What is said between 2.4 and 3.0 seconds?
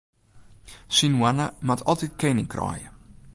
kraaie.